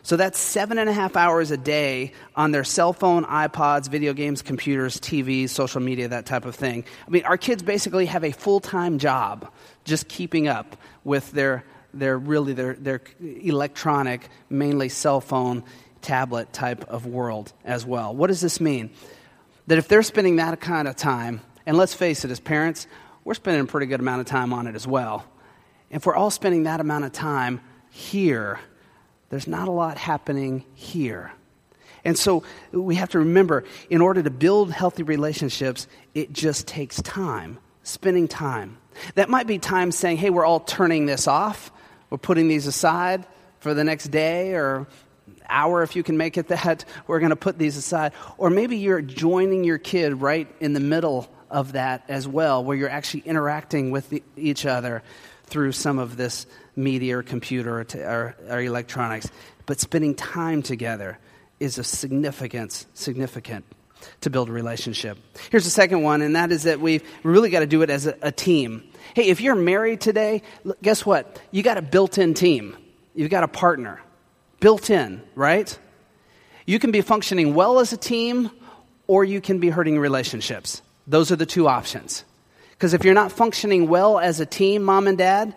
[0.02, 4.12] So that's seven and a half hours a day on their cell phone, iPods, video
[4.12, 6.84] games, computers, TVs, social media, that type of thing.
[7.06, 9.50] I mean, our kids basically have a full time job
[9.84, 15.64] just keeping up with their, their really their, their electronic, mainly cell phone,
[16.00, 18.14] tablet type of world as well.
[18.14, 18.90] What does this mean?
[19.66, 22.86] That if they're spending that kind of time, and let's face it, as parents,
[23.24, 25.24] we're spending a pretty good amount of time on it as well.
[25.90, 27.60] If we're all spending that amount of time
[27.90, 28.60] here,
[29.30, 31.32] there's not a lot happening here.
[32.04, 37.00] And so we have to remember in order to build healthy relationships, it just takes
[37.02, 38.78] time, spending time.
[39.14, 41.70] That might be time saying, hey, we're all turning this off,
[42.10, 43.24] we're putting these aside
[43.60, 44.86] for the next day or
[45.48, 46.84] hour if you can make it that.
[47.06, 48.12] We're going to put these aside.
[48.38, 52.76] Or maybe you're joining your kid right in the middle of that as well, where
[52.76, 55.02] you're actually interacting with the, each other
[55.44, 56.46] through some of this
[56.80, 59.30] media or computer or, or, or electronics.
[59.66, 61.18] But spending time together
[61.60, 63.64] is of significance, significant
[64.22, 65.18] to build a relationship.
[65.50, 68.06] Here's the second one, and that is that we've really got to do it as
[68.06, 68.82] a, a team.
[69.14, 70.42] Hey, if you're married today,
[70.82, 71.40] guess what?
[71.50, 72.76] You got a built in team,
[73.14, 74.00] you've got a partner.
[74.58, 75.78] Built in, right?
[76.66, 78.50] You can be functioning well as a team,
[79.06, 80.82] or you can be hurting relationships.
[81.06, 82.24] Those are the two options.
[82.72, 85.54] Because if you're not functioning well as a team, mom and dad,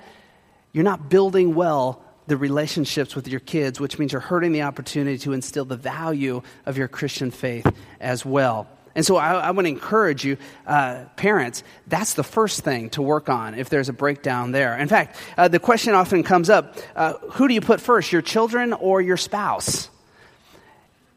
[0.74, 5.18] you're not building well the relationships with your kids, which means you're hurting the opportunity
[5.20, 7.68] to instill the value of your Christian faith
[8.00, 8.68] as well.
[8.96, 13.02] And so I, I want to encourage you, uh, parents, that's the first thing to
[13.02, 14.78] work on if there's a breakdown there.
[14.78, 18.22] In fact, uh, the question often comes up uh, who do you put first, your
[18.22, 19.90] children or your spouse?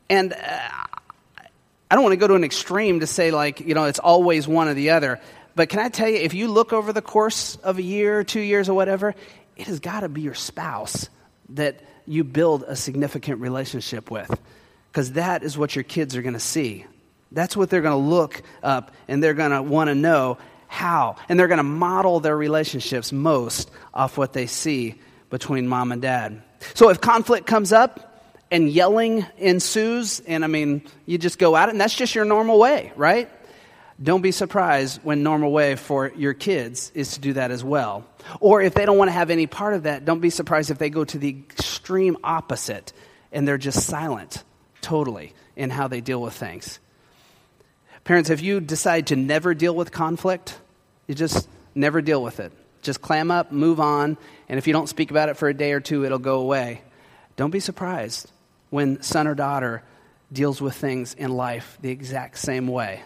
[0.09, 0.37] And uh,
[1.91, 4.49] I don't want to go to an extreme to say, like, you know, it's always
[4.49, 5.21] one or the other.
[5.55, 8.41] But can I tell you, if you look over the course of a year, two
[8.41, 9.15] years, or whatever,
[9.57, 11.09] it has got to be your spouse
[11.51, 14.31] that you build a significant relationship with.
[14.91, 16.87] Because that is what your kids are going to see.
[17.33, 20.39] That's what they're going to look up and they're going to want to know
[20.69, 21.17] how.
[21.29, 24.95] And they're going to model their relationships most off what they see
[25.29, 26.43] between mom and dad.
[26.75, 31.69] So if conflict comes up and yelling ensues, and I mean, you just go at
[31.69, 33.29] it, and that's just your normal way, right?
[34.03, 38.05] Don't be surprised when normal way for your kids is to do that as well.
[38.41, 40.79] Or if they don't want to have any part of that, don't be surprised if
[40.79, 42.93] they go to the extreme opposite
[43.33, 44.45] and they're just silent
[44.83, 46.79] totally in how they deal with things.
[48.05, 50.59] Parents, if you decide to never deal with conflict,
[51.07, 52.53] you just never deal with it.
[52.83, 55.73] Just clam up, move on, and if you don't speak about it for a day
[55.73, 56.83] or two, it'll go away.
[57.37, 58.31] Don't be surprised
[58.71, 59.83] when son or daughter
[60.33, 63.03] deals with things in life the exact same way.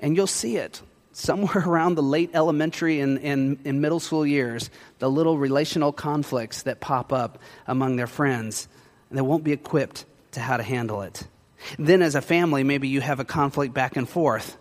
[0.00, 0.82] And you'll see it
[1.12, 6.62] somewhere around the late elementary and, and, and middle school years, the little relational conflicts
[6.62, 8.68] that pop up among their friends,
[9.08, 11.26] and they won't be equipped to how to handle it.
[11.78, 14.58] Then, as a family, maybe you have a conflict back and forth,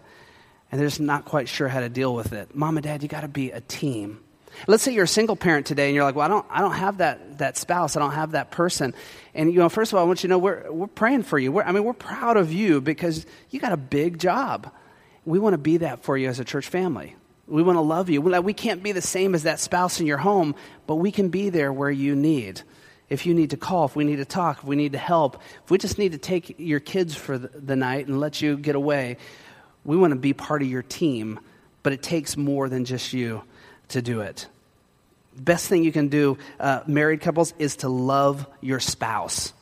[0.72, 2.56] and they're just not quite sure how to deal with it.
[2.56, 4.22] Mom and dad, you got to be a team.
[4.68, 6.76] Let's say you're a single parent today and you're like, well, I don't, I don't
[6.76, 7.98] have that, that spouse.
[7.98, 8.94] I don't have that person.
[9.34, 11.38] And, you know, first of all, I want you to know we're, we're praying for
[11.38, 11.52] you.
[11.52, 14.72] We're, I mean, we're proud of you because you got a big job.
[15.26, 17.16] We want to be that for you as a church family.
[17.48, 18.22] We want to love you.
[18.22, 20.56] We can't be the same as that spouse in your home,
[20.88, 22.62] but we can be there where you need.
[23.08, 25.40] If you need to call, if we need to talk, if we need to help,
[25.64, 28.76] if we just need to take your kids for the night and let you get
[28.76, 29.18] away,
[29.84, 31.40] we want to be part of your team,
[31.84, 33.44] but it takes more than just you
[33.90, 34.48] to do it.
[35.38, 39.54] Best thing you can do, uh, married couples, is to love your spouse.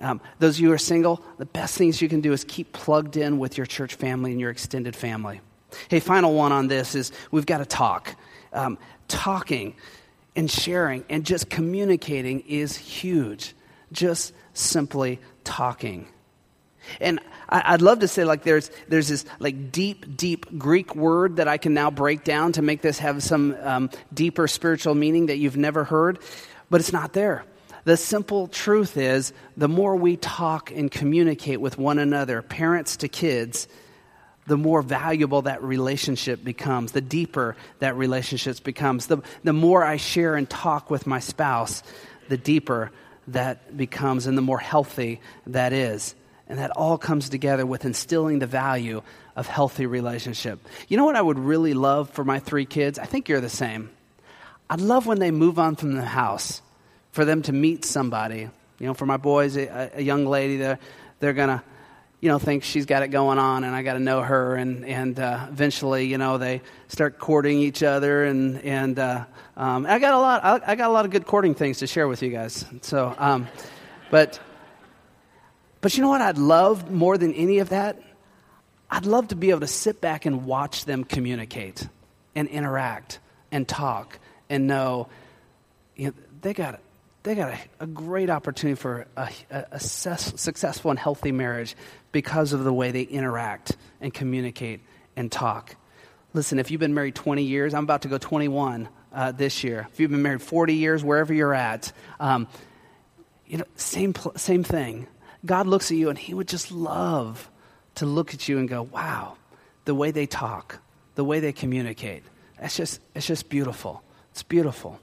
[0.00, 2.72] Um, those of you who are single, the best things you can do is keep
[2.72, 5.40] plugged in with your church family and your extended family.
[5.88, 8.16] Hey, final one on this is we've got to talk.
[8.52, 8.78] Um,
[9.08, 9.74] talking
[10.36, 13.54] and sharing and just communicating is huge.
[13.92, 16.08] Just simply talking.
[17.00, 21.48] And I'd love to say like there's there's this like deep deep Greek word that
[21.48, 25.38] I can now break down to make this have some um, deeper spiritual meaning that
[25.38, 26.18] you've never heard,
[26.70, 27.44] but it's not there.
[27.84, 33.08] The simple truth is the more we talk and communicate with one another, parents to
[33.08, 33.68] kids,
[34.46, 39.06] the more valuable that relationship becomes, the deeper that relationship becomes.
[39.06, 41.82] The, the more I share and talk with my spouse,
[42.28, 42.90] the deeper
[43.28, 46.14] that becomes and the more healthy that is.
[46.46, 49.02] And that all comes together with instilling the value
[49.34, 50.60] of healthy relationship.
[50.88, 52.98] You know what I would really love for my three kids?
[52.98, 53.90] I think you're the same.
[54.68, 56.60] I'd love when they move on from the house
[57.14, 58.48] for them to meet somebody
[58.80, 60.80] You know, for my boys, a, a young lady, they're,
[61.20, 61.62] they're going to,
[62.20, 64.56] you know, think she's got it going on and I got to know her.
[64.56, 68.24] And, and uh, eventually, you know, they start courting each other.
[68.24, 71.24] And, and uh, um, I, got a lot, I, I, got a lot of good
[71.24, 72.64] courting things to share with you guys.
[72.82, 73.46] So, um,
[74.10, 74.40] but,
[75.80, 77.96] but you know what I'd love more than any of that?
[78.90, 81.86] I'd love to be able to sit back and watch them communicate
[82.34, 83.20] and interact
[83.52, 84.18] and talk
[84.50, 85.06] and know,
[85.94, 86.80] you know they got
[87.24, 91.74] they got a, a great opportunity for a, a, a successful and healthy marriage
[92.12, 94.80] because of the way they interact and communicate
[95.16, 95.74] and talk.
[96.34, 99.88] Listen, if you've been married 20 years, I'm about to go 21 uh, this year.
[99.90, 102.46] If you've been married 40 years, wherever you're at, um,
[103.46, 105.08] you know, same, same thing.
[105.46, 107.50] God looks at you and He would just love
[107.96, 109.36] to look at you and go, wow,
[109.86, 110.78] the way they talk,
[111.14, 112.22] the way they communicate.
[112.58, 114.02] It's just, it's just beautiful.
[114.32, 115.00] It's beautiful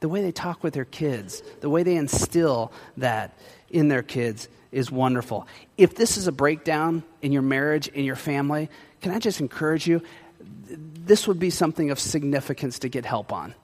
[0.00, 3.38] the way they talk with their kids, the way they instill that
[3.70, 5.46] in their kids is wonderful.
[5.78, 8.68] If this is a breakdown in your marriage, in your family,
[9.00, 10.02] can I just encourage you?
[10.68, 13.54] This would be something of significance to get help on,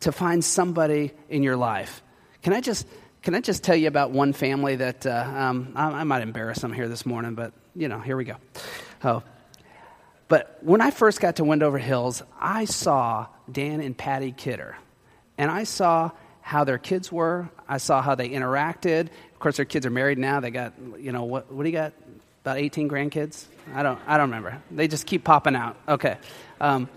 [0.00, 2.02] to find somebody in your life.
[2.42, 2.86] Can I just,
[3.22, 6.58] can I just tell you about one family that uh, um, I, I, might embarrass
[6.58, 8.36] them here this morning, but you know, here we go.
[9.04, 9.22] Oh.
[10.28, 14.76] But when I first got to Wendover Hills, I saw Dan and Patty Kidder
[15.38, 17.48] and I saw how their kids were.
[17.68, 19.08] I saw how they interacted.
[19.32, 20.40] Of course, their kids are married now.
[20.40, 21.92] They got, you know, what, what do you got?
[22.42, 23.44] About 18 grandkids?
[23.74, 24.60] I don't, I don't remember.
[24.70, 25.76] They just keep popping out.
[25.86, 26.16] Okay.
[26.60, 26.88] Um,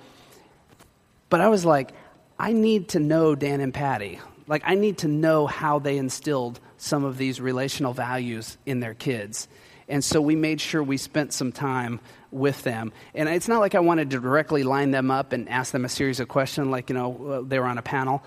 [1.30, 1.92] but I was like,
[2.40, 4.20] I need to know Dan and Patty.
[4.48, 8.94] Like, I need to know how they instilled some of these relational values in their
[8.94, 9.48] kids.
[9.88, 12.00] And so we made sure we spent some time
[12.32, 12.92] with them.
[13.14, 15.90] And it's not like I wanted to directly line them up and ask them a
[15.90, 18.24] series of questions, like, you know, uh, they were on a panel.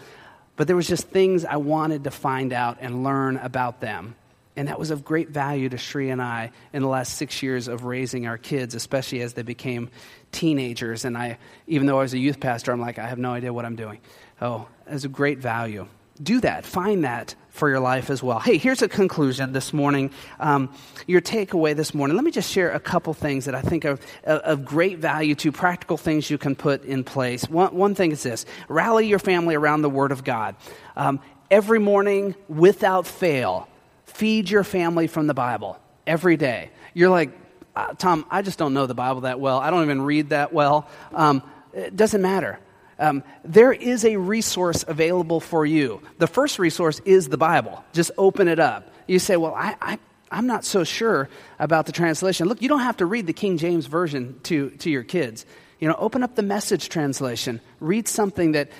[0.56, 4.14] But there was just things I wanted to find out and learn about them.
[4.56, 7.66] And that was of great value to Shri and I in the last six years
[7.66, 9.90] of raising our kids, especially as they became
[10.30, 11.04] teenagers.
[11.04, 13.52] And I, even though I was a youth pastor, I'm like, I have no idea
[13.52, 13.98] what I'm doing.
[14.40, 15.88] Oh, was a great value
[16.22, 16.64] do that.
[16.64, 18.40] Find that for your life as well.
[18.40, 20.10] Hey, here's a conclusion this morning.
[20.40, 20.74] Um,
[21.06, 22.16] your takeaway this morning.
[22.16, 25.52] Let me just share a couple things that I think are of great value to
[25.52, 27.48] practical things you can put in place.
[27.48, 30.56] One, one thing is this rally your family around the Word of God.
[30.96, 33.68] Um, every morning, without fail,
[34.04, 36.70] feed your family from the Bible every day.
[36.92, 37.30] You're like,
[37.76, 39.60] uh, Tom, I just don't know the Bible that well.
[39.60, 40.88] I don't even read that well.
[41.12, 41.40] Um,
[41.72, 42.58] it doesn't matter
[42.98, 46.00] um, there is a resource available for you.
[46.18, 47.84] The first resource is the Bible.
[47.92, 48.90] Just open it up.
[49.06, 49.98] You say, Well, I, I,
[50.30, 51.28] I'm not so sure
[51.58, 52.48] about the translation.
[52.48, 55.46] Look, you don't have to read the King James Version to, to your kids.
[55.78, 57.60] You know, open up the message translation.
[57.80, 58.70] Read something that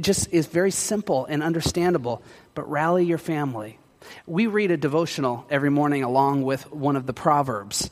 [0.00, 2.22] just is very simple and understandable,
[2.54, 3.78] but rally your family.
[4.26, 7.90] We read a devotional every morning along with one of the Proverbs.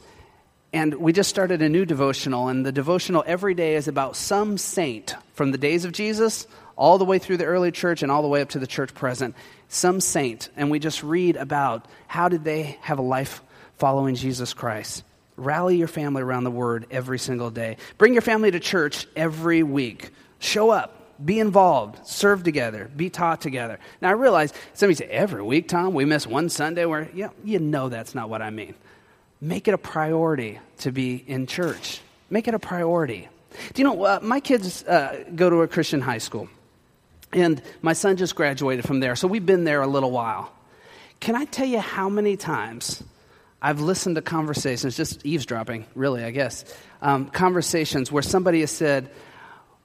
[0.73, 4.57] And we just started a new devotional, and the devotional every day is about some
[4.57, 8.23] saint from the days of Jesus all the way through the early church and all
[8.23, 9.35] the way up to the church present.
[9.69, 13.43] Some saint, and we just read about how did they have a life
[13.79, 15.03] following Jesus Christ.
[15.37, 17.77] Rally your family around the word every single day.
[17.99, 20.11] Bring your family to church every week.
[20.39, 20.97] Show up.
[21.23, 23.79] Be involved, serve together, be taught together.
[24.01, 27.59] Now, I realize somebody say, every week, Tom, we miss one Sunday where, yeah, you
[27.59, 28.75] know that's not what I mean
[29.41, 32.01] make it a priority to be in church.
[32.29, 33.29] Make it a priority.
[33.75, 36.49] Do you know, uh, my kids uh, go to a Christian high school,
[37.33, 40.53] and my son just graduated from there, so we've been there a little while.
[41.19, 43.03] Can I tell you how many times
[43.61, 46.65] I've listened to conversations, just eavesdropping, really, I guess,
[47.03, 49.11] um, conversations where somebody has said,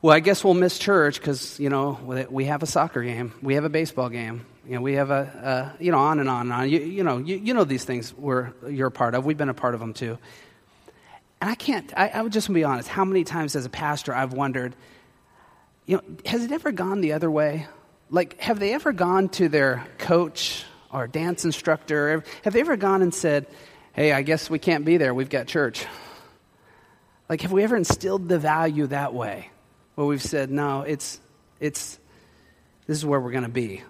[0.01, 3.55] well, I guess we'll miss church because, you know, we have a soccer game, we
[3.55, 6.41] have a baseball game, you know, we have a, a you know, on and on
[6.41, 6.69] and on.
[6.69, 9.25] You, you know, you, you know these things we're, you're a part of.
[9.25, 10.17] We've been a part of them too.
[11.41, 14.13] And I can't, I, I would just be honest, how many times as a pastor
[14.15, 14.75] I've wondered,
[15.85, 17.67] you know, has it ever gone the other way?
[18.09, 22.23] Like, have they ever gone to their coach or dance instructor?
[22.43, 23.47] Have they ever gone and said,
[23.93, 25.85] hey, I guess we can't be there, we've got church?
[27.29, 29.49] Like, have we ever instilled the value that way?
[29.95, 31.19] Where we've said, no, it's,
[31.59, 31.99] it's,
[32.87, 33.83] this is where we're going to be.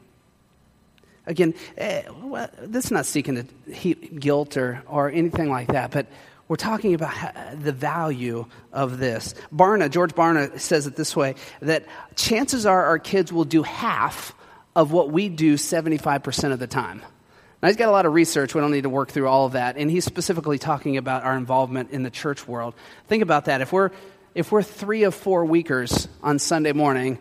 [1.28, 5.92] Again, eh, well, this is not seeking to heap guilt or, or anything like that,
[5.92, 6.08] but
[6.48, 7.14] we're talking about
[7.60, 9.34] the value of this.
[9.54, 14.36] Barna, George Barna says it this way that chances are our kids will do half
[14.76, 17.02] of what we do 75% of the time.
[17.64, 18.54] Now, he's got a lot of research.
[18.54, 19.78] We don't need to work through all of that.
[19.78, 22.76] And he's specifically talking about our involvement in the church world.
[23.08, 23.62] Think about that.
[23.62, 23.90] If we're,
[24.36, 27.18] if we're three of four weekers on Sunday morning,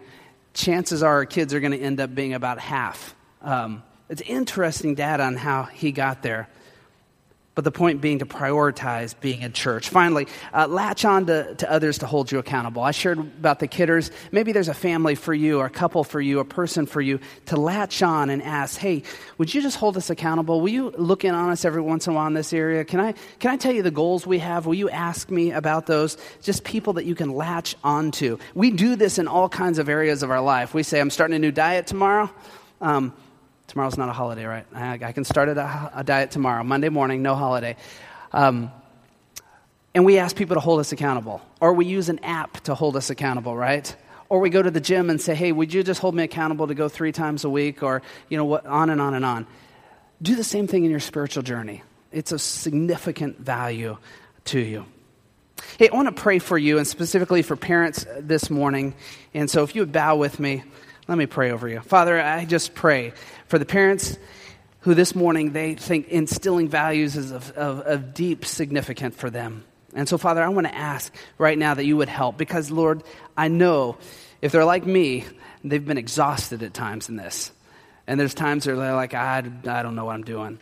[0.53, 4.95] chances are our kids are going to end up being about half um, It's interesting
[4.95, 6.49] data on how he got there.
[7.55, 9.89] But the point being to prioritize being in church.
[9.89, 12.83] Finally, uh, latch on to, to others to hold you accountable.
[12.83, 14.11] I shared about the kidders.
[14.33, 17.21] Maybe there's a family for you, or a couple for you, a person for you
[17.47, 19.05] to latch on and ask, hey,
[19.39, 20.61] would you just hold us accountable?
[20.61, 22.85] Will you look in on us every once in a while in this area?
[22.85, 24.67] Can I, can I tell you the goals we have?
[24.67, 26.19] Will you ask me about those?
[26.43, 28.37] Just people that you can latch onto.
[28.57, 30.75] We do this in all kinds of areas of our life.
[30.75, 32.29] We say, I'm starting a new diet tomorrow.
[32.81, 33.15] Um,
[33.67, 34.67] Tomorrow's not a holiday, right?
[34.75, 37.77] I, I can start a, a, diet tomorrow, Monday morning, no holiday.
[38.33, 38.71] Um,
[39.95, 41.41] and we ask people to hold us accountable.
[41.61, 43.95] Or we use an app to hold us accountable, right?
[44.29, 46.67] Or we go to the gym and say, hey, would you just hold me accountable
[46.67, 47.83] to go three times a week?
[47.83, 49.47] Or, you know, what, on and on and on.
[50.21, 51.83] Do the same thing in your spiritual journey.
[52.13, 53.97] It's of significant value
[54.47, 54.87] to you.
[55.79, 58.95] Hey, I want to pray for you and specifically for parents this morning.
[59.33, 60.65] And so if you would bow with me,
[61.09, 61.81] let me pray over you.
[61.81, 63.13] Father, I just pray
[63.47, 64.19] for the parents
[64.81, 69.65] who this morning they think instilling values is of, of, of deep significance for them.
[69.95, 73.03] And so, Father, I want to ask right now that you would help because, Lord,
[73.37, 73.97] I know
[74.43, 75.25] if they're like me,
[75.63, 77.53] they've been exhausted at times in this.
[78.07, 80.59] And there's times where they're like, I, I don't know what I'm doing.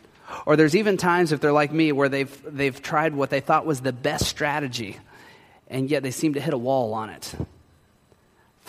[0.47, 3.67] Or there's even times, if they're like me, where they've, they've tried what they thought
[3.67, 4.99] was the best strategy,
[5.69, 7.35] and yet they seem to hit a wall on it.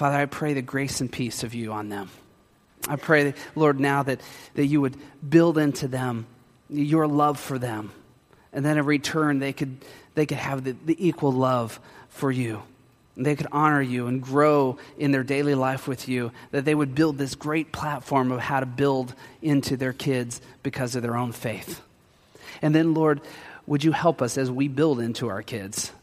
[0.04, 2.10] Father, I pray the grace and peace of you on them.
[2.90, 4.20] I pray, Lord, now that,
[4.54, 4.98] that you would
[5.30, 6.26] build into them
[6.70, 7.94] your love for them.
[8.52, 9.78] And then in return, they could,
[10.14, 11.80] they could have the, the equal love
[12.10, 12.64] for you.
[13.16, 16.34] And they could honor you and grow in their daily life with you.
[16.52, 20.98] That they would build this great platform of how to build into their kids because
[20.98, 21.82] of their own faith.
[22.62, 23.22] And then, Lord,
[23.66, 25.94] would you help us as we build into our kids?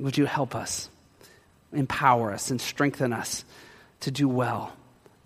[0.00, 0.90] Would you help us?
[1.72, 3.44] Empower us and strengthen us
[4.00, 4.72] to do well,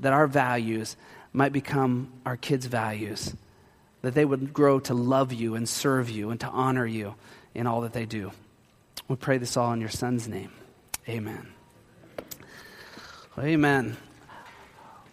[0.01, 0.97] that our values
[1.33, 3.35] might become our kids' values,
[4.03, 7.15] that they would grow to love you and serve you and to honor you
[7.55, 8.33] in all that they do.
[9.09, 10.51] We pray this all in your Son's name.
[11.09, 11.47] Amen.
[13.39, 13.97] Amen.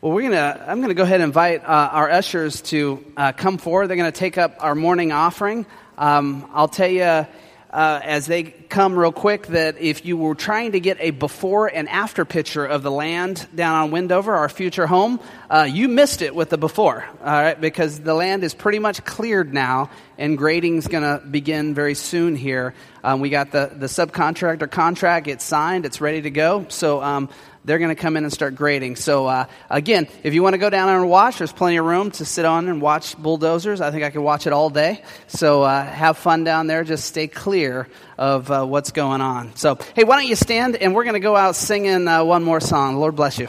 [0.02, 0.66] Well, we're gonna.
[0.66, 3.88] I'm gonna go ahead and invite uh, our ushers to uh, come forward.
[3.88, 5.66] They're gonna take up our morning offering.
[5.98, 7.28] Um, I'll tell you
[7.70, 11.68] uh, as they come real quick that if you were trying to get a before
[11.68, 16.22] and after picture of the land down on Wendover, our future home, uh, you missed
[16.22, 20.38] it with the before, all right, because the land is pretty much cleared now and
[20.38, 22.74] grading's going to begin very soon here.
[23.04, 26.66] Um, we got the, the subcontractor contract, it's signed, it's ready to go.
[26.70, 27.30] So um,
[27.66, 28.96] they're going to come in and start grading.
[28.96, 32.12] So, uh, again, if you want to go down and watch, there's plenty of room
[32.12, 33.82] to sit on and watch bulldozers.
[33.82, 35.04] I think I could watch it all day.
[35.28, 36.84] So, uh, have fun down there.
[36.84, 37.88] Just stay clear
[38.18, 39.56] of uh, what's going on.
[39.56, 42.44] So, hey, why don't you stand and we're going to go out singing uh, one
[42.44, 42.98] more song.
[42.98, 43.48] Lord bless you.